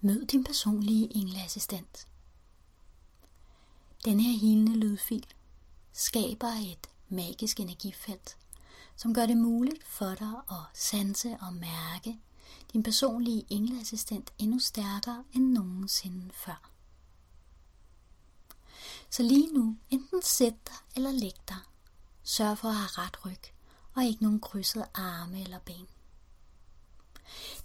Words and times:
Mød 0.00 0.26
din 0.26 0.44
personlige 0.44 1.16
engleassistent. 1.16 2.08
Den 4.04 4.20
her 4.20 4.38
hilende 4.38 4.76
lydfil 4.76 5.26
skaber 5.92 6.48
et 6.48 6.86
magisk 7.08 7.60
energifelt, 7.60 8.36
som 8.96 9.14
gør 9.14 9.26
det 9.26 9.36
muligt 9.36 9.86
for 9.86 10.14
dig 10.14 10.32
at 10.50 10.64
sanse 10.74 11.36
og 11.40 11.52
mærke 11.52 12.18
din 12.72 12.82
personlige 12.82 13.46
engleassistent 13.48 14.32
endnu 14.38 14.58
stærkere 14.58 15.24
end 15.32 15.52
nogensinde 15.52 16.30
før. 16.34 16.70
Så 19.10 19.22
lige 19.22 19.52
nu, 19.52 19.76
enten 19.90 20.22
sæt 20.22 20.54
dig 20.66 20.76
eller 20.96 21.10
læg 21.10 21.34
dig. 21.48 21.60
Sørg 22.22 22.58
for 22.58 22.68
at 22.68 22.74
have 22.74 22.88
ret 22.88 23.26
ryg 23.26 23.42
og 23.94 24.04
ikke 24.04 24.22
nogen 24.22 24.40
krydsede 24.40 24.86
arme 24.94 25.42
eller 25.42 25.58
ben. 25.58 25.86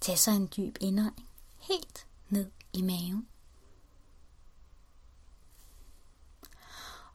Tag 0.02 0.20
så 0.20 0.32
en 0.32 0.50
dyb 0.58 0.78
indånding 0.82 1.30
helt 1.58 2.08
ned 2.34 2.52
i 2.74 2.82
maven. 2.82 3.28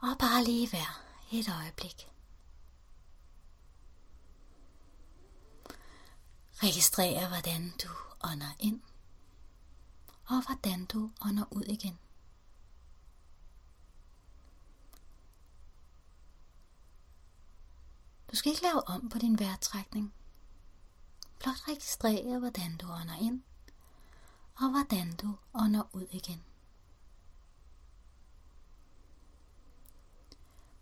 Og 0.01 0.19
bare 0.19 0.45
lige 0.45 0.69
vær 0.73 1.03
et 1.33 1.49
øjeblik. 1.49 2.09
Registrer, 6.63 7.29
hvordan 7.29 7.73
du 7.83 7.89
ånder 8.25 8.55
ind, 8.59 8.83
og 10.27 10.47
hvordan 10.47 10.85
du 10.85 11.11
ånder 11.27 11.45
ud 11.51 11.63
igen. 11.63 11.99
Du 18.31 18.37
skal 18.37 18.51
ikke 18.53 18.63
lave 18.63 18.89
om 18.89 19.09
på 19.09 19.19
din 19.19 19.39
vejrtrækning. 19.39 20.15
Blot 21.39 21.69
registrere, 21.69 22.39
hvordan 22.39 22.77
du 22.77 22.87
ånder 22.87 23.17
ind, 23.17 23.43
og 24.61 24.71
hvordan 24.71 25.17
du 25.17 25.37
ånder 25.55 25.83
ud 25.93 26.07
igen. 26.11 26.43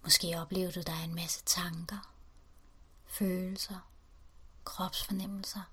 Måske 0.02 0.40
oplever 0.40 0.70
du 0.70 0.80
dig 0.86 1.04
en 1.04 1.14
masse 1.14 1.44
tanker, 1.44 2.14
følelser, 3.06 3.90
kropsfornemmelser. 4.64 5.72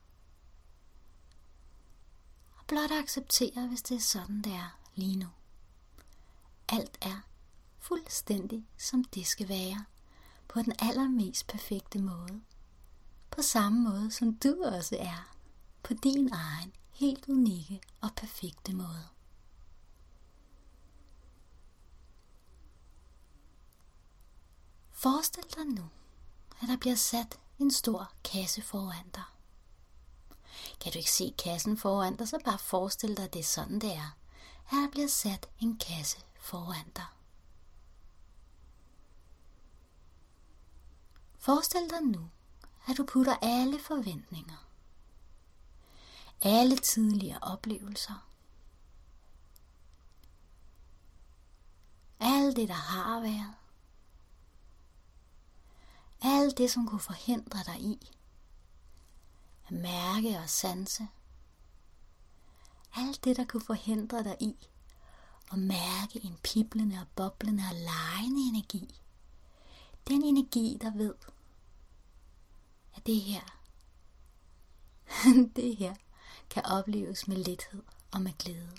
Og 2.55 2.65
blot 2.67 2.91
acceptere, 2.91 3.67
hvis 3.67 3.81
det 3.81 3.95
er 3.95 4.01
sådan, 4.01 4.41
det 4.41 4.53
er 4.53 4.79
lige 4.95 5.15
nu. 5.15 5.27
Alt 6.69 6.97
er 7.01 7.21
fuldstændig, 7.79 8.67
som 8.77 9.03
det 9.03 9.27
skal 9.27 9.49
være, 9.49 9.85
på 10.47 10.61
den 10.61 10.73
allermest 10.79 11.47
perfekte 11.47 11.99
måde. 11.99 12.41
På 13.31 13.41
samme 13.41 13.89
måde, 13.89 14.11
som 14.11 14.35
du 14.35 14.63
også 14.63 14.97
er, 14.99 15.35
på 15.83 15.93
din 15.93 16.29
egen 16.33 16.73
helt 16.93 17.25
unikke 17.27 17.81
og 18.01 18.09
perfekte 18.15 18.73
måde. 18.73 19.07
Forestil 24.91 25.43
dig 25.55 25.65
nu, 25.65 25.89
at 26.61 26.67
der 26.67 26.77
bliver 26.77 26.95
sat 26.95 27.39
en 27.59 27.71
stor 27.71 28.11
kasse 28.23 28.61
foran 28.61 29.09
dig. 29.09 29.23
Kan 30.79 30.91
du 30.91 30.97
ikke 30.97 31.11
se 31.11 31.33
kassen 31.37 31.77
foran 31.77 32.15
dig, 32.15 32.27
så 32.27 32.39
bare 32.45 32.59
forestil 32.59 33.17
dig, 33.17 33.25
at 33.25 33.33
det 33.33 33.39
er 33.39 33.43
sådan, 33.43 33.79
det 33.79 33.93
er. 33.93 34.17
At 34.65 34.71
der 34.71 34.89
bliver 34.91 35.07
sat 35.07 35.49
en 35.59 35.77
kasse 35.77 36.17
foran 36.39 36.91
dig. 36.95 37.05
Forestil 41.39 41.89
dig 41.89 42.01
nu, 42.01 42.29
at 42.87 42.97
du 42.97 43.05
putter 43.05 43.35
alle 43.41 43.79
forventninger, 43.79 44.67
alle 46.43 46.77
tidligere 46.77 47.39
oplevelser, 47.41 48.29
alt 52.19 52.55
det, 52.55 52.67
der 52.67 52.73
har 52.73 53.19
været, 53.21 53.53
alt 56.21 56.57
det, 56.57 56.71
som 56.71 56.87
kunne 56.87 56.99
forhindre 56.99 57.59
dig 57.65 57.81
i 57.81 58.11
at 59.67 59.71
mærke 59.71 60.39
og 60.39 60.49
sanse, 60.49 61.07
alt 62.95 63.23
det, 63.23 63.37
der 63.37 63.45
kunne 63.45 63.65
forhindre 63.65 64.23
dig 64.23 64.37
i 64.39 64.55
at 65.51 65.59
mærke 65.59 66.25
en 66.25 66.37
piblende 66.43 66.99
og 66.99 67.07
boblende 67.15 67.63
og 67.71 67.75
lejende 67.75 68.41
energi. 68.41 68.99
Den 70.07 70.23
energi, 70.23 70.77
der 70.81 70.91
ved, 70.91 71.15
at 72.95 73.05
det 73.05 73.21
her, 73.21 73.41
det 75.55 75.77
her 75.77 75.95
kan 76.53 76.65
opleves 76.65 77.27
med 77.27 77.37
lethed 77.37 77.83
og 78.11 78.21
med 78.21 78.31
glæde. 78.39 78.77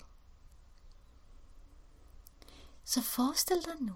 Så 2.85 3.01
forestil 3.01 3.57
dig 3.65 3.81
nu, 3.81 3.93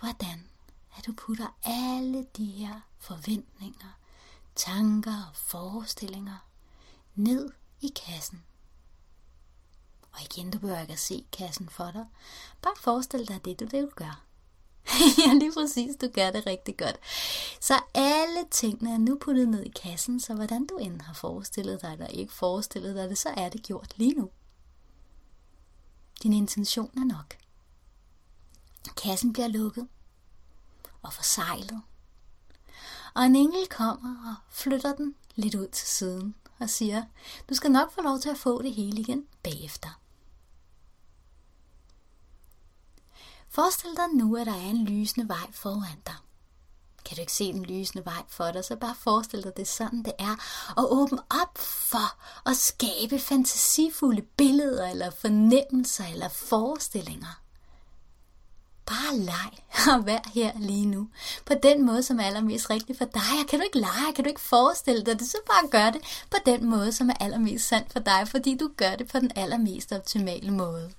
hvordan 0.00 0.48
at 0.96 1.06
du 1.06 1.12
putter 1.12 1.56
alle 1.64 2.26
de 2.36 2.44
her 2.44 2.80
forventninger, 2.98 3.98
tanker 4.54 5.26
og 5.28 5.36
forestillinger 5.36 6.46
ned 7.14 7.52
i 7.80 7.92
kassen. 8.06 8.44
Og 10.12 10.20
igen, 10.22 10.50
du 10.50 10.58
behøver 10.58 10.80
ikke 10.80 10.92
at 10.92 10.98
se 10.98 11.26
kassen 11.32 11.68
for 11.68 11.90
dig. 11.90 12.06
Bare 12.62 12.76
forestil 12.76 13.28
dig, 13.28 13.44
det 13.44 13.60
du 13.60 13.66
vil 13.66 13.90
gøre. 13.96 14.16
ja, 15.26 15.32
lige 15.32 15.52
præcis, 15.52 15.96
du 15.96 16.08
gør 16.08 16.30
det 16.30 16.46
rigtig 16.46 16.76
godt. 16.76 16.96
Så 17.60 17.74
alle 17.94 18.44
tingene 18.50 18.92
er 18.92 18.98
nu 18.98 19.18
puttet 19.20 19.48
ned 19.48 19.62
i 19.62 19.72
kassen, 19.82 20.20
så 20.20 20.34
hvordan 20.34 20.66
du 20.66 20.76
end 20.76 21.00
har 21.00 21.14
forestillet 21.14 21.82
dig 21.82 21.92
eller 21.92 22.06
ikke 22.06 22.32
forestillet 22.32 22.94
dig 22.94 23.08
det, 23.08 23.18
så 23.18 23.28
er 23.36 23.48
det 23.48 23.62
gjort 23.62 23.92
lige 23.96 24.14
nu. 24.14 24.30
Din 26.22 26.32
intention 26.32 26.90
er 26.96 27.04
nok. 27.04 27.36
Kassen 28.96 29.32
bliver 29.32 29.48
lukket 29.48 29.88
og 31.02 31.12
forsejlet. 31.12 31.82
Og 33.14 33.24
en 33.24 33.36
engel 33.36 33.66
kommer 33.66 34.30
og 34.30 34.52
flytter 34.54 34.94
den 34.94 35.14
lidt 35.34 35.54
ud 35.54 35.68
til 35.68 35.88
siden 35.88 36.34
og 36.58 36.70
siger, 36.70 37.04
du 37.48 37.54
skal 37.54 37.70
nok 37.70 37.92
få 37.92 38.02
lov 38.02 38.18
til 38.18 38.28
at 38.28 38.38
få 38.38 38.62
det 38.62 38.74
hele 38.74 39.00
igen 39.00 39.26
bagefter. 39.42 40.00
Forestil 43.50 43.90
dig 43.96 44.14
nu, 44.14 44.36
at 44.36 44.46
der 44.46 44.52
er 44.52 44.70
en 44.70 44.84
lysende 44.84 45.28
vej 45.28 45.52
foran 45.52 46.00
dig. 46.06 46.14
Kan 47.04 47.16
du 47.16 47.20
ikke 47.20 47.32
se 47.32 47.52
den 47.52 47.64
lysende 47.64 48.04
vej 48.04 48.22
for 48.28 48.50
dig, 48.50 48.64
så 48.64 48.76
bare 48.76 48.94
forestil 49.00 49.42
dig 49.42 49.56
det 49.56 49.68
sådan, 49.68 50.02
det 50.02 50.12
er. 50.18 50.36
Og 50.76 50.92
åbne 50.92 51.18
op 51.30 51.58
for 51.58 52.22
at 52.50 52.56
skabe 52.56 53.18
fantasifulde 53.18 54.22
billeder, 54.22 54.90
eller 54.90 55.10
fornemmelser, 55.10 56.04
eller 56.06 56.28
forestillinger. 56.28 57.40
Bare 58.86 59.16
leg 59.16 59.50
og 59.94 60.06
vær 60.06 60.30
her 60.34 60.52
lige 60.58 60.86
nu. 60.86 61.08
På 61.46 61.54
den 61.62 61.86
måde, 61.86 62.02
som 62.02 62.20
er 62.20 62.24
allermest 62.24 62.70
rigtig 62.70 62.98
for 62.98 63.04
dig. 63.04 63.48
kan 63.48 63.58
du 63.58 63.64
ikke 63.64 63.78
lege? 63.78 64.12
Kan 64.14 64.24
du 64.24 64.28
ikke 64.28 64.40
forestille 64.40 65.02
dig 65.04 65.18
det? 65.18 65.28
Så 65.28 65.36
bare 65.46 65.68
gør 65.68 65.90
det 65.90 66.00
på 66.30 66.36
den 66.46 66.70
måde, 66.70 66.92
som 66.92 67.10
er 67.10 67.14
allermest 67.20 67.68
sandt 67.68 67.92
for 67.92 68.00
dig, 68.00 68.28
fordi 68.28 68.56
du 68.56 68.70
gør 68.76 68.96
det 68.96 69.08
på 69.08 69.18
den 69.18 69.30
allermest 69.36 69.92
optimale 69.92 70.50
måde. 70.50 70.92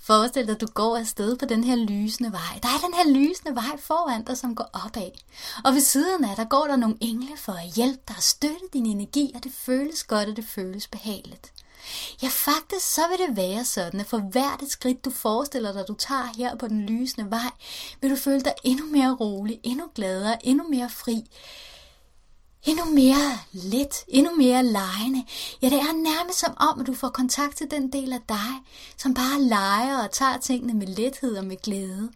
Forestil 0.00 0.46
dig, 0.46 0.54
at 0.54 0.60
du 0.60 0.66
går 0.66 0.96
afsted 0.96 1.36
på 1.36 1.44
den 1.44 1.64
her 1.64 1.76
lysende 1.76 2.32
vej. 2.32 2.60
Der 2.62 2.68
er 2.68 2.86
den 2.86 2.94
her 2.94 3.12
lysende 3.12 3.54
vej 3.54 3.76
foran 3.80 4.24
dig, 4.24 4.36
som 4.36 4.54
går 4.54 4.70
opad. 4.84 5.10
Og 5.64 5.74
ved 5.74 5.80
siden 5.80 6.24
af 6.24 6.36
der 6.36 6.44
går 6.44 6.66
der 6.66 6.76
nogle 6.76 6.96
engle 7.00 7.36
for 7.36 7.52
at 7.52 7.72
hjælpe 7.76 8.02
dig 8.08 8.16
og 8.16 8.22
støtte 8.22 8.66
din 8.72 8.86
energi, 8.86 9.32
og 9.34 9.44
det 9.44 9.52
føles 9.52 10.04
godt, 10.04 10.28
og 10.28 10.36
det 10.36 10.44
føles 10.44 10.88
behageligt. 10.88 11.52
Ja, 12.22 12.28
faktisk 12.28 12.94
så 12.94 13.00
vil 13.10 13.28
det 13.28 13.36
være 13.36 13.64
sådan, 13.64 14.00
at 14.00 14.06
for 14.06 14.18
hvert 14.18 14.62
et 14.62 14.70
skridt, 14.70 15.04
du 15.04 15.10
forestiller 15.10 15.72
dig, 15.72 15.84
du 15.88 15.94
tager 15.94 16.32
her 16.36 16.56
på 16.56 16.68
den 16.68 16.86
lysende 16.86 17.30
vej, 17.30 17.50
vil 18.00 18.10
du 18.10 18.16
føle 18.16 18.40
dig 18.40 18.54
endnu 18.64 18.86
mere 18.86 19.14
rolig, 19.14 19.60
endnu 19.62 19.84
gladere, 19.94 20.46
endnu 20.46 20.68
mere 20.68 20.90
fri 20.90 21.22
endnu 22.66 22.84
mere 22.84 23.38
let, 23.52 24.04
endnu 24.08 24.36
mere 24.36 24.62
lejende. 24.62 25.24
Ja, 25.62 25.68
det 25.68 25.78
er 25.78 25.92
nærmest 25.92 26.38
som 26.38 26.54
om, 26.56 26.80
at 26.80 26.86
du 26.86 26.94
får 26.94 27.08
kontakt 27.08 27.56
til 27.56 27.70
den 27.70 27.92
del 27.92 28.12
af 28.12 28.20
dig, 28.28 28.52
som 28.96 29.14
bare 29.14 29.42
leger 29.42 30.02
og 30.02 30.10
tager 30.10 30.38
tingene 30.38 30.74
med 30.74 30.86
lethed 30.86 31.36
og 31.36 31.44
med 31.44 31.56
glæde. 31.62 32.10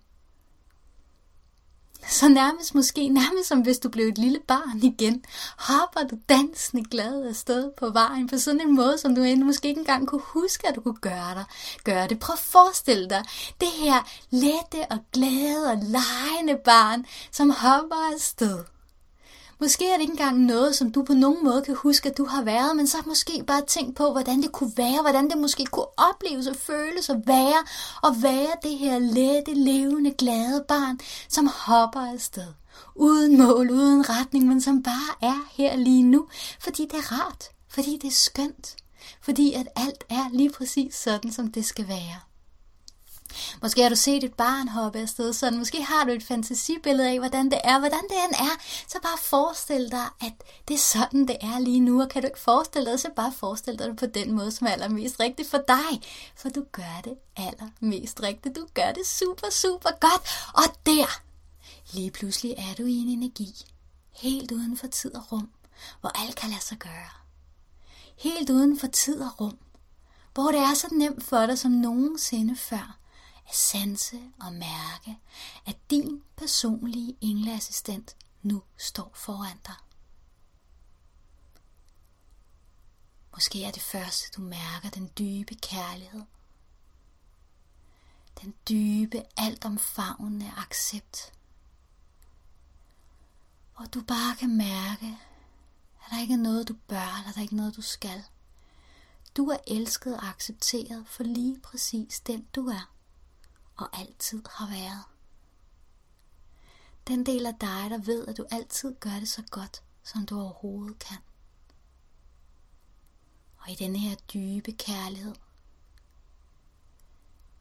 Så 2.08 2.28
nærmest 2.28 2.74
måske, 2.74 3.08
nærmest 3.08 3.48
som 3.48 3.60
hvis 3.60 3.78
du 3.78 3.88
blev 3.88 4.08
et 4.08 4.18
lille 4.18 4.40
barn 4.48 4.82
igen, 4.82 5.24
hopper 5.58 6.00
du 6.10 6.16
dansende 6.28 6.84
glad 6.84 7.28
afsted 7.28 7.70
på 7.78 7.90
vejen 7.90 8.28
på 8.28 8.38
sådan 8.38 8.60
en 8.60 8.76
måde, 8.76 8.98
som 8.98 9.14
du 9.14 9.22
endnu 9.22 9.46
måske 9.46 9.68
ikke 9.68 9.78
engang 9.78 10.08
kunne 10.08 10.20
huske, 10.24 10.68
at 10.68 10.74
du 10.74 10.80
kunne 10.80 11.00
gøre, 11.00 11.34
dig. 11.34 11.44
gøre 11.84 12.08
det. 12.08 12.18
Prøv 12.18 12.34
at 12.34 12.38
forestille 12.38 13.10
dig 13.10 13.24
det 13.60 13.68
her 13.68 14.08
lette 14.30 14.86
og 14.90 14.98
glade 15.12 15.66
og 15.66 15.76
lejende 15.76 16.58
barn, 16.64 17.06
som 17.32 17.50
hopper 17.50 18.12
afsted. 18.14 18.64
Måske 19.60 19.88
er 19.88 19.92
det 19.92 20.00
ikke 20.00 20.10
engang 20.10 20.38
noget, 20.38 20.74
som 20.74 20.92
du 20.92 21.02
på 21.02 21.12
nogen 21.12 21.44
måde 21.44 21.62
kan 21.62 21.74
huske, 21.74 22.08
at 22.08 22.18
du 22.18 22.24
har 22.24 22.42
været, 22.42 22.76
men 22.76 22.86
så 22.86 22.96
måske 23.06 23.44
bare 23.46 23.62
tænk 23.66 23.96
på, 23.96 24.12
hvordan 24.12 24.42
det 24.42 24.52
kunne 24.52 24.72
være, 24.76 25.00
hvordan 25.02 25.30
det 25.30 25.38
måske 25.38 25.64
kunne 25.66 25.98
opleves 26.10 26.46
og 26.46 26.56
føles 26.56 27.08
og 27.08 27.22
være, 27.26 27.64
og 28.02 28.22
være 28.22 28.52
det 28.62 28.78
her 28.78 28.98
lette, 28.98 29.54
levende, 29.54 30.10
glade 30.10 30.64
barn, 30.68 30.98
som 31.28 31.46
hopper 31.54 32.00
afsted. 32.00 32.46
Uden 32.94 33.38
mål, 33.38 33.70
uden 33.70 34.10
retning, 34.10 34.46
men 34.46 34.60
som 34.60 34.82
bare 34.82 35.28
er 35.30 35.48
her 35.52 35.76
lige 35.76 36.02
nu, 36.02 36.26
fordi 36.60 36.82
det 36.82 36.94
er 36.94 37.12
rart, 37.12 37.44
fordi 37.68 37.98
det 38.02 38.08
er 38.08 38.12
skønt. 38.14 38.76
fordi 39.22 39.52
at 39.52 39.68
alt 39.76 40.04
er 40.08 40.30
lige 40.32 40.50
præcis 40.50 40.94
sådan, 40.94 41.32
som 41.32 41.52
det 41.52 41.64
skal 41.64 41.88
være. 41.88 42.29
Måske 43.62 43.82
har 43.82 43.88
du 43.88 43.96
set 43.96 44.24
et 44.24 44.34
barn 44.34 44.68
hoppe 44.68 44.98
afsted 44.98 45.32
sådan. 45.32 45.58
Måske 45.58 45.82
har 45.82 46.04
du 46.04 46.10
et 46.10 46.22
fantasibillede 46.22 47.08
af, 47.08 47.18
hvordan 47.18 47.50
det 47.50 47.60
er. 47.64 47.78
Hvordan 47.78 48.02
det 48.02 48.16
end 48.24 48.34
er, 48.34 48.56
så 48.88 48.98
bare 49.02 49.18
forestil 49.22 49.90
dig, 49.90 50.06
at 50.20 50.32
det 50.68 50.74
er 50.74 50.78
sådan, 50.78 51.28
det 51.28 51.36
er 51.40 51.58
lige 51.58 51.80
nu. 51.80 52.02
Og 52.02 52.08
kan 52.08 52.22
du 52.22 52.26
ikke 52.26 52.40
forestille 52.40 52.90
dig 52.90 53.00
så 53.00 53.08
bare 53.16 53.32
forestil 53.32 53.78
dig 53.78 53.86
det 53.88 53.96
på 53.96 54.06
den 54.06 54.32
måde, 54.32 54.50
som 54.50 54.66
er 54.66 54.70
allermest 54.70 55.20
rigtigt 55.20 55.50
for 55.50 55.62
dig. 55.68 56.02
For 56.36 56.48
du 56.48 56.64
gør 56.72 57.00
det 57.04 57.14
allermest 57.36 58.22
rigtigt. 58.22 58.56
Du 58.56 58.66
gør 58.74 58.92
det 58.92 59.06
super, 59.06 59.50
super 59.50 59.90
godt. 60.00 60.22
Og 60.54 60.76
der, 60.86 61.20
lige 61.92 62.10
pludselig 62.10 62.54
er 62.58 62.74
du 62.78 62.82
i 62.82 62.92
en 62.92 63.08
energi. 63.08 63.54
Helt 64.12 64.52
uden 64.52 64.76
for 64.76 64.86
tid 64.86 65.14
og 65.14 65.32
rum, 65.32 65.48
hvor 66.00 66.10
alt 66.22 66.36
kan 66.36 66.50
lade 66.50 66.62
sig 66.62 66.78
gøre. 66.78 67.10
Helt 68.16 68.50
uden 68.50 68.78
for 68.78 68.86
tid 68.86 69.20
og 69.20 69.40
rum, 69.40 69.58
hvor 70.34 70.50
det 70.50 70.60
er 70.60 70.74
så 70.74 70.88
nemt 70.92 71.24
for 71.24 71.46
dig 71.46 71.58
som 71.58 71.70
nogensinde 71.70 72.56
før 72.56 72.99
at 73.50 73.56
sanse 73.56 74.20
og 74.40 74.52
mærke, 74.52 75.18
at 75.66 75.76
din 75.90 76.22
personlige 76.36 77.16
engleassistent 77.20 78.16
nu 78.42 78.62
står 78.76 79.12
foran 79.14 79.58
dig. 79.66 79.74
Måske 83.32 83.64
er 83.64 83.70
det 83.70 83.82
første, 83.82 84.30
du 84.36 84.40
mærker 84.40 84.90
den 84.90 85.10
dybe 85.18 85.54
kærlighed. 85.54 86.22
Den 88.42 88.54
dybe, 88.68 89.22
altomfavnende 89.36 90.52
accept. 90.56 91.32
Hvor 93.76 93.84
du 93.84 94.00
bare 94.00 94.36
kan 94.36 94.56
mærke, 94.56 95.18
at 96.04 96.10
der 96.10 96.20
ikke 96.20 96.34
er 96.34 96.38
noget, 96.38 96.68
du 96.68 96.74
bør, 96.88 97.18
eller 97.18 97.32
der 97.32 97.38
er 97.38 97.42
ikke 97.42 97.56
noget, 97.56 97.76
du 97.76 97.82
skal. 97.82 98.24
Du 99.36 99.48
er 99.48 99.58
elsket 99.66 100.16
og 100.16 100.28
accepteret 100.28 101.08
for 101.08 101.22
lige 101.22 101.60
præcis 101.60 102.20
den, 102.20 102.42
du 102.42 102.66
er 102.66 102.99
og 103.80 103.98
altid 103.98 104.42
har 104.50 104.68
været. 104.68 105.04
Den 107.06 107.26
del 107.26 107.46
af 107.46 107.54
dig, 107.60 107.90
der 107.90 107.98
ved, 107.98 108.26
at 108.26 108.36
du 108.36 108.46
altid 108.50 108.94
gør 109.00 109.18
det 109.18 109.28
så 109.28 109.42
godt, 109.50 109.82
som 110.02 110.26
du 110.26 110.40
overhovedet 110.40 110.98
kan. 110.98 111.18
Og 113.56 113.70
i 113.70 113.74
denne 113.74 113.98
her 113.98 114.16
dybe 114.16 114.72
kærlighed, 114.72 115.34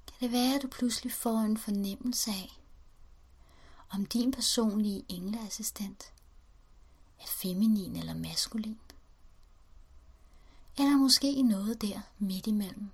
kan 0.07 0.15
det 0.19 0.31
være, 0.31 0.55
at 0.55 0.61
du 0.61 0.67
pludselig 0.67 1.13
får 1.13 1.37
en 1.39 1.57
fornemmelse 1.57 2.31
af, 2.31 2.59
om 3.89 4.05
din 4.05 4.31
personlige 4.31 5.05
engleassistent 5.09 6.13
er 7.19 7.27
feminin 7.27 7.95
eller 7.95 8.13
maskulin. 8.13 8.79
Eller 10.77 10.97
måske 10.97 11.41
noget 11.41 11.81
der 11.81 12.01
midt 12.19 12.47
imellem. 12.47 12.91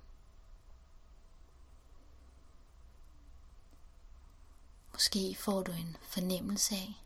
Måske 4.96 5.36
får 5.38 5.62
du 5.62 5.72
en 5.72 5.96
fornemmelse 6.02 6.74
af, 6.74 7.04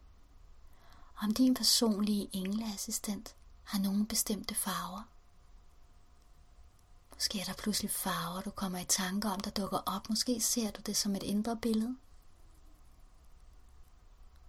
om 1.22 1.34
din 1.34 1.54
personlige 1.54 2.28
engleassistent 2.32 3.34
har 3.64 3.78
nogle 3.78 4.06
bestemte 4.06 4.54
farver. 4.54 5.02
Måske 7.14 7.40
er 7.40 7.44
der 7.44 7.52
pludselig 7.52 7.90
farver, 7.90 8.40
du 8.40 8.50
kommer 8.50 8.78
i 8.78 8.84
tanke 8.84 9.28
om, 9.28 9.40
der 9.40 9.50
dukker 9.50 9.78
op. 9.78 10.08
Måske 10.08 10.40
ser 10.40 10.70
du 10.70 10.80
det 10.86 10.96
som 10.96 11.16
et 11.16 11.22
indre 11.22 11.56
billede. 11.56 11.96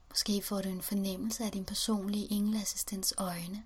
Måske 0.09 0.41
får 0.41 0.61
du 0.61 0.69
en 0.69 0.81
fornemmelse 0.81 1.43
af 1.43 1.51
din 1.51 1.65
personlige 1.65 2.31
engleassistents 2.31 3.13
øjne. 3.17 3.65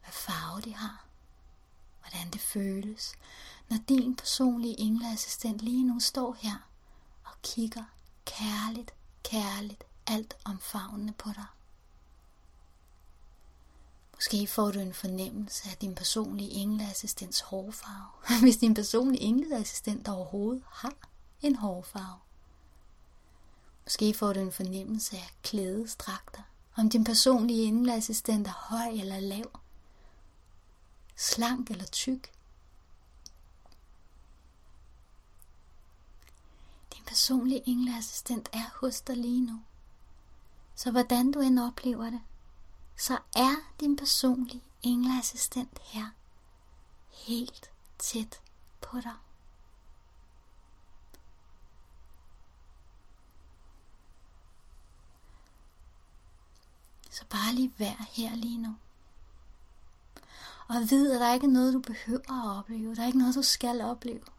Hvad 0.00 0.12
farve 0.12 0.60
de 0.60 0.74
har. 0.74 1.06
Hvordan 2.00 2.30
det 2.30 2.40
føles, 2.40 3.14
når 3.68 3.78
din 3.88 4.16
personlige 4.16 4.80
engleassistent 4.80 5.60
lige 5.60 5.84
nu 5.84 6.00
står 6.00 6.36
her 6.38 6.66
og 7.36 7.42
kigger 7.42 7.84
kærligt, 8.24 8.94
kærligt, 9.22 9.84
alt 10.06 10.36
omfavnende 10.44 11.12
på 11.12 11.28
dig. 11.34 11.44
Måske 14.14 14.46
får 14.46 14.70
du 14.70 14.78
en 14.78 14.94
fornemmelse 14.94 15.68
af 15.70 15.76
din 15.76 15.94
personlige 15.94 16.50
engleassistents 16.50 17.40
hårfarve, 17.40 18.40
hvis 18.42 18.56
din 18.56 18.74
personlige 18.74 19.22
engleassistent 19.22 20.08
overhovedet 20.08 20.62
har 20.70 20.92
en 21.42 21.56
hårfarve. 21.56 22.18
Måske 23.84 24.14
får 24.14 24.32
du 24.32 24.40
en 24.40 24.52
fornemmelse 24.52 25.16
af 25.16 25.30
klædesdragter, 25.42 26.42
om 26.76 26.90
din 26.90 27.04
personlige 27.04 27.64
engleassistent 27.64 28.46
er 28.46 28.52
høj 28.52 28.88
eller 29.00 29.20
lav, 29.20 29.60
slank 31.16 31.70
eller 31.70 31.86
tyk, 31.86 32.32
personlige 37.26 37.62
engleassistent 37.68 38.48
er 38.52 38.70
hos 38.80 39.00
dig 39.00 39.16
lige 39.16 39.46
nu. 39.46 39.62
Så 40.74 40.90
hvordan 40.90 41.32
du 41.32 41.40
end 41.40 41.60
oplever 41.60 42.10
det, 42.10 42.20
så 42.96 43.18
er 43.36 43.54
din 43.80 43.96
personlige 43.96 44.62
engleassistent 44.82 45.78
her 45.82 46.06
helt 47.10 47.70
tæt 47.98 48.40
på 48.80 49.00
dig. 49.00 49.14
Så 57.10 57.24
bare 57.30 57.54
lige 57.54 57.72
vær 57.78 58.06
her 58.10 58.36
lige 58.36 58.58
nu. 58.58 58.76
Og 60.68 60.90
vid, 60.90 61.12
at 61.12 61.20
der 61.20 61.34
ikke 61.34 61.46
er 61.46 61.50
noget, 61.50 61.74
du 61.74 61.80
behøver 61.80 62.52
at 62.52 62.58
opleve. 62.58 62.94
Der 62.94 63.02
er 63.02 63.06
ikke 63.06 63.18
noget, 63.18 63.34
du 63.34 63.42
skal 63.42 63.80
opleve. 63.80 64.35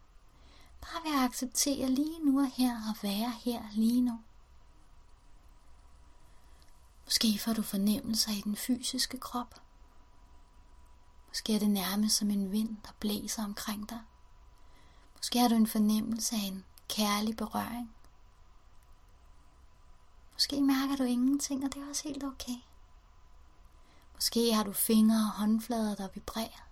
Bare 0.80 1.04
ved 1.04 1.18
at 1.18 1.24
acceptere 1.24 1.90
lige 1.90 2.24
nu 2.24 2.40
og 2.40 2.50
her 2.50 2.76
og 2.76 2.96
være 3.02 3.30
her 3.30 3.62
lige 3.72 4.00
nu. 4.00 4.20
Måske 7.04 7.38
får 7.38 7.52
du 7.52 7.62
fornemmelser 7.62 8.32
i 8.32 8.40
den 8.40 8.56
fysiske 8.56 9.18
krop. 9.18 9.62
Måske 11.28 11.54
er 11.54 11.58
det 11.58 11.70
nærmest 11.70 12.16
som 12.16 12.30
en 12.30 12.52
vind, 12.52 12.76
der 12.84 12.90
blæser 13.00 13.44
omkring 13.44 13.88
dig. 13.88 14.00
Måske 15.16 15.38
har 15.38 15.48
du 15.48 15.54
en 15.54 15.66
fornemmelse 15.66 16.36
af 16.36 16.40
en 16.40 16.64
kærlig 16.88 17.36
berøring. 17.36 17.94
Måske 20.32 20.60
mærker 20.62 20.96
du 20.96 21.02
ingenting, 21.02 21.64
og 21.64 21.74
det 21.74 21.82
er 21.82 21.88
også 21.88 22.08
helt 22.08 22.24
okay. 22.24 22.56
Måske 24.14 24.54
har 24.54 24.62
du 24.62 24.72
fingre 24.72 25.16
og 25.16 25.30
håndflader, 25.30 25.94
der 25.94 26.08
vibrerer. 26.14 26.67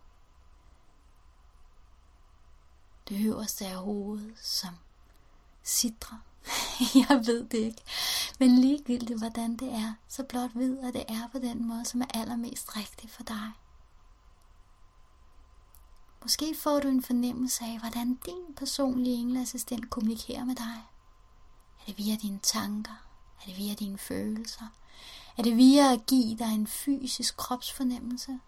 Det 3.08 3.26
øverste 3.26 3.66
af 3.66 3.76
hovedet, 3.76 4.34
som 4.42 4.74
sidder. 5.62 6.22
jeg 7.08 7.22
ved 7.26 7.44
det 7.44 7.58
ikke. 7.58 7.82
Men 8.38 8.58
ligegyldigt 8.58 9.18
hvordan 9.18 9.56
det 9.56 9.72
er, 9.72 9.94
så 10.08 10.22
blot 10.22 10.50
ved, 10.54 10.78
at 10.78 10.94
det 10.94 11.04
er 11.08 11.28
på 11.32 11.38
den 11.38 11.68
måde, 11.68 11.84
som 11.84 12.00
er 12.00 12.06
allermest 12.14 12.76
rigtig 12.76 13.10
for 13.10 13.22
dig. 13.22 13.52
Måske 16.22 16.54
får 16.54 16.80
du 16.80 16.88
en 16.88 17.02
fornemmelse 17.02 17.64
af, 17.64 17.78
hvordan 17.78 18.14
din 18.26 18.54
personlige 18.56 19.16
engleassistent 19.16 19.90
kommunikerer 19.90 20.44
med 20.44 20.54
dig. 20.54 20.86
Er 21.80 21.84
det 21.86 21.98
via 21.98 22.16
dine 22.16 22.38
tanker? 22.42 23.06
Er 23.42 23.46
det 23.46 23.56
via 23.56 23.74
dine 23.74 23.98
følelser? 23.98 24.66
Er 25.36 25.42
det 25.42 25.56
via 25.56 25.92
at 25.92 26.06
give 26.06 26.38
dig 26.38 26.54
en 26.54 26.66
fysisk 26.66 27.36
kropsfornemmelse? 27.36 28.40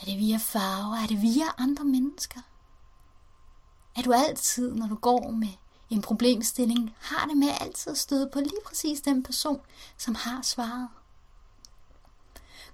Er 0.00 0.04
det 0.04 0.18
via 0.18 0.36
farver? 0.36 0.96
Er 0.96 1.06
det 1.06 1.22
via 1.22 1.44
andre 1.58 1.84
mennesker? 1.84 2.40
Er 3.96 4.02
du 4.02 4.12
altid, 4.12 4.74
når 4.74 4.88
du 4.88 4.94
går 4.94 5.30
med 5.30 5.48
en 5.90 6.02
problemstilling, 6.02 6.94
har 7.00 7.26
det 7.26 7.36
med 7.36 7.48
altid 7.60 7.92
at 7.92 7.98
støde 7.98 8.30
på 8.32 8.40
lige 8.40 8.60
præcis 8.66 9.00
den 9.00 9.22
person, 9.22 9.60
som 9.96 10.14
har 10.14 10.42
svaret? 10.42 10.88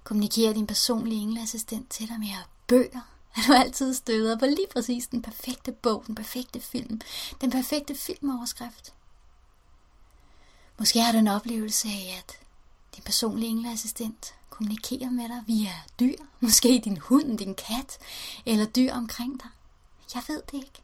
Kommunikerer 0.03 0.53
din 0.53 0.67
personlige 0.67 1.21
engleassistent 1.21 1.89
til 1.89 2.07
dig 2.07 2.19
med 2.19 2.27
bøger? 2.67 3.01
Er 3.35 3.41
du 3.47 3.53
altid 3.53 3.93
støder 3.93 4.37
på 4.37 4.45
lige 4.45 4.67
præcis 4.73 5.07
den 5.07 5.21
perfekte 5.21 5.71
bog, 5.71 6.03
den 6.07 6.15
perfekte 6.15 6.59
film, 6.59 7.01
den 7.41 7.51
perfekte 7.51 7.95
filmoverskrift? 7.95 8.93
Måske 10.79 11.01
har 11.01 11.11
du 11.11 11.17
en 11.17 11.27
oplevelse 11.27 11.87
af, 11.87 12.23
at 12.23 12.39
din 12.95 13.03
personlige 13.03 13.49
engleassistent 13.49 14.35
kommunikere 14.49 15.11
med 15.11 15.29
dig 15.29 15.43
via 15.47 15.73
dyr. 15.99 16.15
Måske 16.39 16.81
din 16.83 16.97
hund, 16.97 17.37
din 17.37 17.55
kat 17.55 17.97
eller 18.45 18.65
dyr 18.65 18.93
omkring 18.93 19.39
dig. 19.39 19.49
Jeg 20.13 20.23
ved 20.27 20.41
det 20.51 20.53
ikke. 20.53 20.83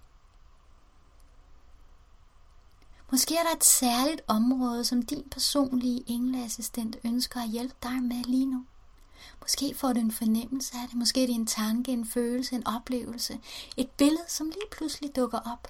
Måske 3.12 3.36
er 3.36 3.44
der 3.44 3.56
et 3.56 3.64
særligt 3.64 4.22
område, 4.28 4.86
som 4.86 5.02
din 5.02 5.24
personlige 5.32 6.04
engleassistent 6.08 6.98
ønsker 7.04 7.42
at 7.42 7.50
hjælpe 7.50 7.76
dig 7.84 8.04
med 8.04 8.24
lige 8.24 8.46
nu. 8.46 8.66
Måske 9.42 9.76
får 9.76 9.94
du 9.94 10.00
en 10.00 10.12
fornemmelse 10.12 10.78
af 10.78 10.88
det. 10.88 10.98
Måske 10.98 11.24
er 11.24 11.28
det 11.28 11.36
en 11.36 11.46
tanke, 11.46 11.92
en 11.92 12.06
følelse, 12.06 12.56
en 12.56 12.68
oplevelse. 12.68 13.40
Et 13.78 13.90
billede, 13.90 14.26
som 14.28 14.48
lige 14.48 14.70
pludselig 14.72 15.16
dukker 15.16 15.40
op. 15.40 15.68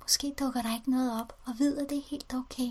Måske 0.00 0.34
dukker 0.38 0.62
der 0.62 0.74
ikke 0.74 0.90
noget 0.90 1.20
op, 1.20 1.38
og 1.44 1.58
ved, 1.58 1.78
at 1.78 1.90
det 1.90 1.98
er 1.98 2.02
helt 2.10 2.34
okay. 2.34 2.70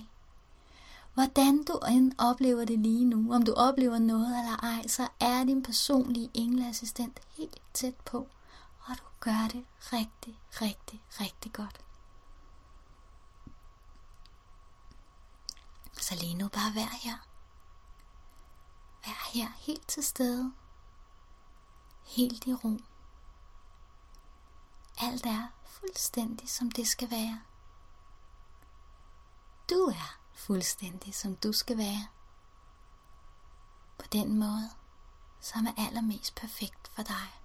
Hvordan 1.15 1.63
du 1.63 1.73
end 1.73 2.13
oplever 2.17 2.65
det 2.65 2.79
lige 2.79 3.05
nu, 3.05 3.33
om 3.33 3.43
du 3.43 3.53
oplever 3.53 3.99
noget 3.99 4.39
eller 4.39 4.57
ej, 4.63 4.87
så 4.87 5.07
er 5.19 5.43
din 5.43 5.63
personlige 5.63 6.31
engleassistent 6.33 7.19
helt 7.37 7.61
tæt 7.73 7.95
på, 7.95 8.17
og 8.79 8.97
du 8.97 9.03
gør 9.19 9.47
det 9.51 9.65
rigtig, 9.93 10.39
rigtig, 10.61 11.03
rigtig 11.11 11.53
godt. 11.53 11.81
Så 16.01 16.15
lige 16.15 16.33
nu 16.33 16.47
bare 16.47 16.75
vær 16.75 16.99
her. 17.03 17.17
Vær 19.05 19.29
her 19.33 19.47
helt 19.57 19.87
til 19.87 20.03
stede. 20.03 20.53
Helt 22.03 22.47
i 22.47 22.53
ro. 22.53 22.79
Alt 24.97 25.25
er 25.25 25.47
fuldstændig 25.65 26.49
som 26.49 26.71
det 26.71 26.87
skal 26.87 27.11
være. 27.11 27.41
Du 29.69 29.75
er 29.75 30.24
fuldstændig 30.35 31.15
som 31.15 31.35
du 31.35 31.51
skal 31.51 31.77
være. 31.77 32.07
På 33.97 34.05
den 34.11 34.39
måde, 34.39 34.69
som 35.41 35.65
er 35.65 35.73
allermest 35.77 36.35
perfekt 36.35 36.87
for 36.95 37.03
dig. 37.03 37.41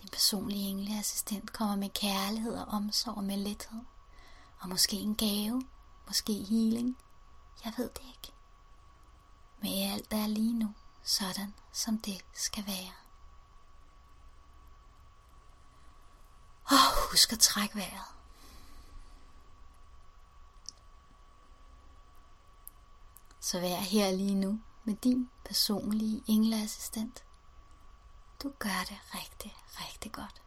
Din 0.00 0.08
personlige 0.08 0.68
engleassistent 0.68 1.52
kommer 1.52 1.76
med 1.76 1.90
kærlighed 1.90 2.54
og 2.54 2.64
omsorg 2.64 3.16
og 3.16 3.24
med 3.24 3.36
lethed. 3.36 3.80
Og 4.58 4.68
måske 4.68 4.96
en 4.96 5.16
gave, 5.16 5.62
måske 6.06 6.32
healing. 6.32 6.98
Jeg 7.64 7.72
ved 7.76 7.90
det 7.90 8.02
ikke. 8.08 8.32
Men 9.62 9.92
alt 9.92 10.10
der 10.10 10.16
er 10.16 10.26
lige 10.26 10.58
nu, 10.58 10.74
sådan 11.02 11.54
som 11.72 11.98
det 11.98 12.24
skal 12.32 12.66
være. 12.66 12.92
Og 16.64 17.10
husk 17.10 17.32
at 17.32 17.38
trække 17.38 17.76
vejret. 17.76 18.19
Så 23.40 23.60
vær 23.60 23.76
her 23.76 24.10
lige 24.10 24.34
nu 24.34 24.60
med 24.84 24.94
din 24.94 25.30
personlige 25.44 26.22
engleassistent. 26.26 27.24
Du 28.42 28.52
gør 28.58 28.84
det 28.88 28.98
rigtig, 29.14 29.56
rigtig 29.70 30.12
godt. 30.12 30.42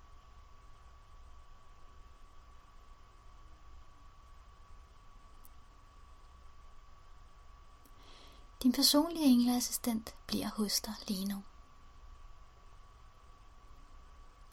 Din 8.64 8.72
personlige 8.72 9.26
engleassistent 9.26 10.16
bliver 10.28 10.50
hos 10.50 10.82
dig 10.82 10.94
lige 11.08 11.26
nu. 11.26 11.44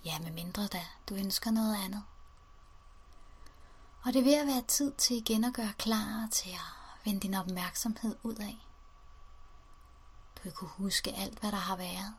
Ja, 0.05 0.19
med 0.19 0.31
mindre 0.31 0.67
da 0.67 0.87
du 1.09 1.15
ønsker 1.15 1.51
noget 1.51 1.77
andet. 1.85 2.05
Og 4.05 4.13
det 4.13 4.21
er 4.21 4.25
ved 4.25 4.35
at 4.35 4.47
være 4.47 4.63
tid 4.63 4.93
til 4.93 5.17
igen 5.17 5.45
at 5.45 5.55
gøre 5.55 5.73
klar 5.79 6.29
til 6.33 6.51
at 6.51 6.80
vende 7.05 7.21
din 7.21 7.35
opmærksomhed 7.35 8.17
ud 8.23 8.35
af. 8.35 8.67
Du 10.37 10.43
vil 10.43 10.53
kunne 10.53 10.71
huske 10.71 11.13
alt, 11.13 11.39
hvad 11.39 11.53
der 11.53 11.59
har 11.59 11.77
været. 11.77 12.15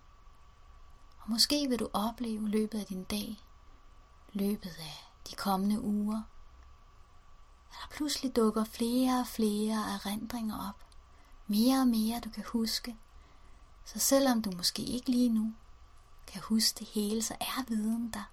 Og 1.19 1.31
måske 1.31 1.67
vil 1.69 1.79
du 1.79 1.89
opleve 1.93 2.50
løbet 2.50 2.79
af 2.79 2.85
din 2.85 3.03
dag, 3.03 3.43
løbet 4.33 4.75
af 4.79 5.11
de 5.29 5.35
kommende 5.35 5.81
uger, 5.81 6.21
at 7.69 7.75
der 7.81 7.95
pludselig 7.95 8.35
dukker 8.35 8.63
flere 8.63 9.19
og 9.19 9.27
flere 9.27 9.93
erindringer 9.93 10.69
op. 10.69 10.85
Mere 11.47 11.79
og 11.79 11.88
mere 11.88 12.19
du 12.19 12.29
kan 12.29 12.43
huske. 12.47 12.97
Så 13.85 14.00
selvom 14.00 14.41
du 14.41 14.51
måske 14.57 14.81
ikke 14.81 15.11
lige 15.11 15.29
nu 15.29 15.53
kan 16.27 16.41
huske 16.41 16.79
det 16.79 16.88
hele, 16.88 17.21
så 17.21 17.35
er 17.39 17.63
viden 17.67 18.11
der. 18.13 18.31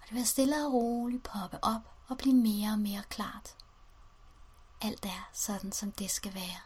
Og 0.00 0.08
det 0.08 0.14
vil 0.14 0.26
stille 0.26 0.66
og 0.66 0.72
roligt 0.72 1.22
poppe 1.22 1.64
op 1.64 1.80
og 2.08 2.18
blive 2.18 2.34
mere 2.34 2.70
og 2.72 2.78
mere 2.78 3.02
klart. 3.08 3.56
Alt 4.84 5.04
er 5.04 5.28
sådan, 5.32 5.72
som 5.72 5.92
det 5.92 6.10
skal 6.10 6.34
være. 6.34 6.60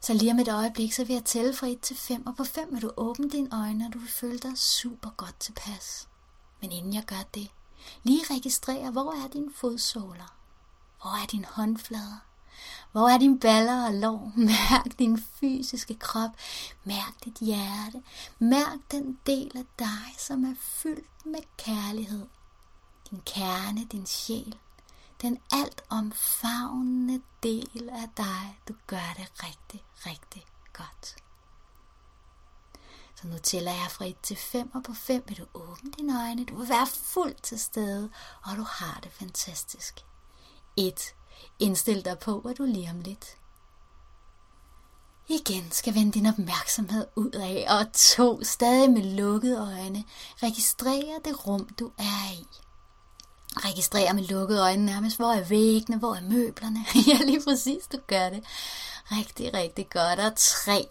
Så 0.00 0.14
lige 0.14 0.32
om 0.32 0.38
et 0.38 0.48
øjeblik, 0.48 0.92
så 0.92 1.04
vil 1.04 1.14
jeg 1.14 1.24
tælle 1.24 1.54
fra 1.54 1.66
1 1.66 1.80
til 1.80 1.96
5, 1.96 2.26
og 2.26 2.36
på 2.36 2.44
5 2.44 2.68
vil 2.72 2.82
du 2.82 2.90
åbne 2.96 3.30
dine 3.30 3.48
øjne, 3.52 3.86
og 3.86 3.92
du 3.92 3.98
vil 3.98 4.10
føle 4.10 4.38
dig 4.38 4.58
super 4.58 5.10
godt 5.10 5.40
tilpas. 5.40 6.08
Men 6.60 6.72
inden 6.72 6.94
jeg 6.94 7.04
gør 7.04 7.22
det, 7.34 7.48
lige 8.02 8.34
registrere, 8.34 8.90
hvor 8.90 9.12
er 9.12 9.28
dine 9.28 9.52
fodsåler? 9.54 10.34
Hvor 11.02 11.22
er 11.22 11.26
dine 11.26 11.46
håndflader? 11.46 12.18
Hvor 12.92 13.08
er 13.08 13.18
dine 13.18 13.40
baller 13.40 13.86
og 13.86 13.94
lår? 13.94 14.32
Mærk 14.50 14.98
din 14.98 15.18
fysiske 15.18 15.94
krop. 15.94 16.30
Mærk 16.84 17.24
dit 17.24 17.38
hjerte. 17.38 18.02
Mærk 18.38 18.78
den 18.90 19.18
del 19.26 19.52
af 19.54 19.64
dig, 19.78 20.14
som 20.18 20.44
er 20.44 20.54
fyldt 20.60 21.26
med 21.26 21.40
kærlighed. 21.56 22.26
Din 23.10 23.22
kerne, 23.26 23.84
din 23.84 24.06
sjæl 24.06 24.58
den 25.22 25.38
alt 25.52 25.82
omfavnende 25.88 27.22
del 27.42 27.90
af 27.92 28.08
dig. 28.16 28.58
Du 28.68 28.74
gør 28.86 29.14
det 29.16 29.44
rigtig, 29.44 29.84
rigtig 30.06 30.46
godt. 30.72 31.16
Så 33.14 33.26
nu 33.26 33.38
tæller 33.38 33.72
jeg 33.72 33.90
fra 33.90 34.04
1 34.04 34.16
til 34.22 34.36
5, 34.36 34.74
og 34.74 34.82
på 34.82 34.94
5 34.94 35.24
vil 35.28 35.38
du 35.38 35.46
åbne 35.54 35.90
dine 35.90 36.22
øjne. 36.22 36.44
Du 36.44 36.56
vil 36.56 36.68
være 36.68 36.86
fuldt 36.86 37.42
til 37.42 37.60
stede, 37.60 38.10
og 38.44 38.56
du 38.56 38.62
har 38.62 39.00
det 39.02 39.12
fantastisk. 39.12 40.04
1. 40.76 41.14
Indstil 41.58 42.04
dig 42.04 42.18
på, 42.18 42.40
at 42.40 42.58
du 42.58 42.64
lige 42.64 42.90
om 42.90 43.00
lidt 43.00 43.38
igen 45.28 45.70
skal 45.70 45.94
vende 45.94 46.12
din 46.12 46.26
opmærksomhed 46.26 47.06
ud 47.16 47.30
af, 47.30 47.66
og 47.68 47.92
to, 47.92 48.44
stadig 48.44 48.90
med 48.90 49.02
lukkede 49.02 49.58
øjne, 49.58 50.04
registrere 50.42 51.20
det 51.24 51.46
rum, 51.46 51.68
du 51.68 51.92
er 51.98 52.32
i 52.32 52.46
registrerer 53.56 54.12
med 54.12 54.24
lukkede 54.24 54.60
øjne 54.60 54.86
nærmest, 54.86 55.16
hvor 55.16 55.32
er 55.32 55.44
væggene, 55.44 55.98
hvor 55.98 56.14
er 56.14 56.20
møblerne. 56.20 56.84
ja, 57.08 57.24
lige 57.24 57.42
præcis, 57.48 57.86
du 57.92 57.98
gør 58.06 58.30
det. 58.30 58.44
Rigtig, 59.12 59.54
rigtig 59.54 59.88
godt. 59.90 60.18
Og 60.18 60.32
tre. 60.36 60.86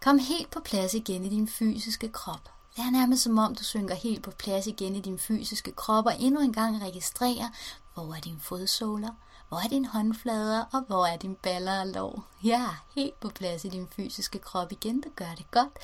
Kom 0.00 0.18
helt 0.18 0.50
på 0.50 0.60
plads 0.60 0.94
igen 0.94 1.24
i 1.24 1.28
din 1.28 1.48
fysiske 1.48 2.08
krop. 2.08 2.50
Det 2.76 2.84
er 2.84 2.90
nærmest 2.90 3.22
som 3.22 3.38
om, 3.38 3.54
du 3.54 3.64
synker 3.64 3.94
helt 3.94 4.22
på 4.22 4.30
plads 4.30 4.66
igen 4.66 4.96
i 4.96 5.00
din 5.00 5.18
fysiske 5.18 5.72
krop, 5.72 6.06
og 6.06 6.20
endnu 6.20 6.40
en 6.40 6.52
gang 6.52 6.82
registrerer, 6.82 7.48
hvor 7.94 8.14
er 8.14 8.20
dine 8.20 8.40
fodsåler, 8.40 9.10
hvor 9.52 9.60
er 9.60 9.68
dine 9.68 9.88
håndflader, 9.88 10.64
og 10.72 10.80
hvor 10.80 11.06
er 11.06 11.16
dine 11.16 11.34
baller 11.34 11.80
og 11.80 11.86
lår? 11.86 12.24
Ja, 12.44 12.68
helt 12.94 13.20
på 13.20 13.28
plads 13.28 13.64
i 13.64 13.68
din 13.68 13.88
fysiske 13.96 14.38
krop 14.38 14.72
igen, 14.72 15.00
du 15.00 15.08
gør 15.16 15.34
det 15.38 15.50
godt. 15.50 15.78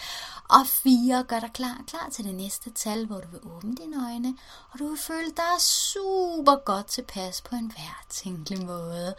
Og 0.49 0.67
fire, 0.67 1.25
gør 1.25 1.41
dig 1.41 1.51
klar, 1.55 1.81
klar 1.87 2.09
til 2.13 2.25
det 2.25 2.35
næste 2.35 2.71
tal, 2.71 3.07
hvor 3.07 3.21
du 3.21 3.29
vil 3.29 3.41
åbne 3.43 3.77
dine 3.77 4.07
øjne, 4.07 4.37
og 4.71 4.79
du 4.79 4.89
vil 4.89 4.99
føle 4.99 5.31
dig 5.31 5.61
super 5.61 6.65
godt 6.65 6.87
tilpas 6.87 7.41
på 7.41 7.57
en 7.57 7.73
hver 7.77 8.05
tænkelig 8.09 8.67
måde. 8.67 9.15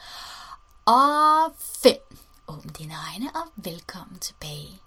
Og 0.85 1.55
fem, 1.57 2.17
åbn 2.47 2.69
dine 2.69 2.93
øjne 2.93 3.31
og 3.35 3.51
velkommen 3.55 4.19
tilbage. 4.19 4.81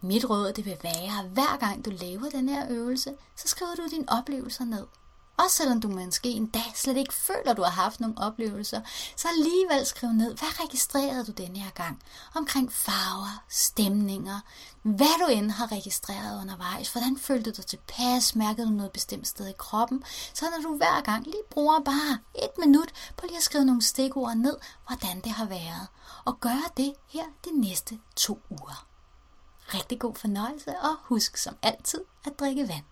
Mit 0.00 0.30
råd 0.30 0.52
det 0.52 0.64
vil 0.64 0.78
være, 0.82 1.18
at 1.24 1.30
hver 1.30 1.56
gang 1.56 1.84
du 1.84 1.90
laver 1.90 2.30
den 2.30 2.48
her 2.48 2.66
øvelse, 2.70 3.14
så 3.36 3.48
skriver 3.48 3.74
du 3.74 3.88
dine 3.90 4.08
oplevelser 4.08 4.64
ned. 4.64 4.86
Også 5.38 5.56
selvom 5.56 5.80
du 5.80 5.88
måske 5.88 6.28
en 6.30 6.46
dag 6.46 6.72
slet 6.74 6.96
ikke 6.96 7.14
føler, 7.14 7.50
at 7.50 7.56
du 7.56 7.62
har 7.62 7.70
haft 7.70 8.00
nogle 8.00 8.18
oplevelser, 8.18 8.80
så 9.16 9.28
alligevel 9.28 9.86
skriv 9.86 10.12
ned, 10.12 10.36
hvad 10.36 10.64
registrerede 10.64 11.26
du 11.26 11.32
denne 11.32 11.58
her 11.58 11.70
gang? 11.70 12.02
Omkring 12.34 12.72
farver, 12.72 13.44
stemninger, 13.48 14.40
hvad 14.82 15.26
du 15.26 15.32
end 15.32 15.50
har 15.50 15.72
registreret 15.72 16.40
undervejs. 16.40 16.92
Hvordan 16.92 17.18
følte 17.18 17.50
du 17.50 17.56
dig 17.56 17.66
tilpas? 17.66 18.34
Mærkede 18.36 18.66
du 18.66 18.72
noget 18.72 18.92
bestemt 18.92 19.28
sted 19.28 19.46
i 19.46 19.52
kroppen? 19.58 20.04
Så 20.34 20.44
når 20.50 20.70
du 20.70 20.76
hver 20.76 21.00
gang 21.00 21.24
lige 21.24 21.42
bruger 21.50 21.80
bare 21.80 22.18
et 22.34 22.58
minut 22.58 22.88
på 23.16 23.26
lige 23.26 23.36
at 23.36 23.42
skrive 23.42 23.64
nogle 23.64 23.82
stikord 23.82 24.36
ned, 24.36 24.56
hvordan 24.86 25.20
det 25.20 25.32
har 25.32 25.46
været. 25.46 25.86
Og 26.24 26.40
gør 26.40 26.72
det 26.76 26.94
her 27.08 27.24
de 27.44 27.60
næste 27.60 27.98
to 28.16 28.40
uger. 28.50 28.86
Rigtig 29.74 29.98
god 30.00 30.14
fornøjelse, 30.14 30.78
og 30.78 30.96
husk 31.02 31.36
som 31.36 31.56
altid 31.62 32.00
at 32.24 32.38
drikke 32.40 32.68
vand. 32.68 32.84